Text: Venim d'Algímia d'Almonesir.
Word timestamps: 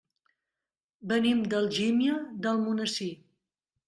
Venim 1.11 1.43
d'Algímia 1.51 2.15
d'Almonesir. 2.47 3.11